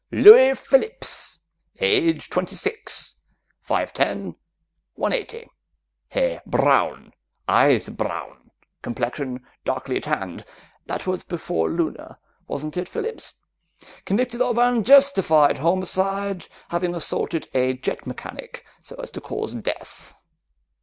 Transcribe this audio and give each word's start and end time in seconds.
"Louis 0.11 0.55
Phillips, 0.59 1.37
age 1.79 2.27
twenty 2.31 2.55
six, 2.55 3.17
five 3.61 3.93
ten, 3.93 4.33
one 4.95 5.13
eighty. 5.13 5.47
Hair 6.09 6.41
brown, 6.47 7.13
eyes 7.47 7.87
brown, 7.87 8.49
complexion 8.81 9.45
darkly 9.63 9.99
tanned 10.01 10.43
that 10.87 11.05
was 11.05 11.23
before 11.23 11.69
Luna, 11.69 12.17
wasn't 12.47 12.77
it, 12.77 12.89
Phillips? 12.89 13.35
Convicted 14.03 14.41
of 14.41 14.57
unjustified 14.57 15.59
homicide, 15.59 16.47
having 16.69 16.95
assaulted 16.95 17.47
a 17.53 17.73
jet 17.75 18.07
mechanic 18.07 18.65
so 18.81 18.95
as 18.95 19.11
to 19.11 19.21
cause 19.21 19.53
death. 19.53 20.15